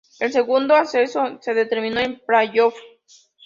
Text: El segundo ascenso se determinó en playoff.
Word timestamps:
El 0.19 0.31
segundo 0.31 0.73
ascenso 0.73 1.37
se 1.41 1.53
determinó 1.53 1.99
en 1.99 2.19
playoff. 2.25 2.73